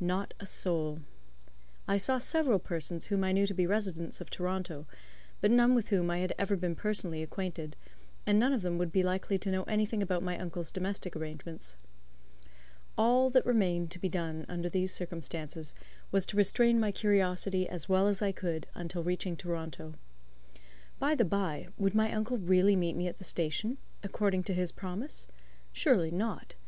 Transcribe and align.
Not 0.00 0.34
a 0.40 0.46
soul. 0.46 0.98
I 1.86 1.96
saw 1.96 2.18
several 2.18 2.58
persons 2.58 3.04
whom 3.06 3.22
I 3.22 3.30
knew 3.30 3.46
to 3.46 3.54
be 3.54 3.68
residents 3.68 4.20
of 4.20 4.28
Toronto, 4.30 4.84
but 5.40 5.52
none 5.52 5.76
with 5.76 5.90
whom 5.90 6.10
I 6.10 6.18
had 6.18 6.32
ever 6.40 6.56
been 6.56 6.74
personally 6.74 7.22
acquainted, 7.22 7.76
and 8.26 8.36
none 8.36 8.52
of 8.52 8.62
them 8.62 8.78
would 8.78 8.90
be 8.90 9.04
likely 9.04 9.38
to 9.38 9.50
know 9.52 9.62
anything 9.68 10.02
about 10.02 10.24
my 10.24 10.36
uncle's 10.40 10.72
domestic 10.72 11.14
arrangements. 11.14 11.76
All 12.98 13.30
that 13.30 13.46
remained 13.46 13.92
to 13.92 14.00
be 14.00 14.08
done 14.08 14.44
under 14.48 14.68
these 14.68 14.90
circumstances 14.92 15.72
was 16.10 16.26
to 16.26 16.36
restrain 16.36 16.80
my 16.80 16.90
curiosity 16.90 17.68
as 17.68 17.88
well 17.88 18.08
as 18.08 18.20
I 18.20 18.32
could 18.32 18.66
until 18.74 19.04
reaching 19.04 19.36
Toronto. 19.36 19.94
By 20.98 21.14
the 21.14 21.24
by, 21.24 21.68
would 21.78 21.94
my 21.94 22.10
uncle 22.12 22.38
really 22.38 22.74
meet 22.74 22.96
me 22.96 23.06
at 23.06 23.18
the 23.18 23.22
station, 23.22 23.78
according 24.02 24.42
to 24.46 24.52
his 24.52 24.72
promise? 24.72 25.28
Surely 25.72 26.10
not. 26.10 26.56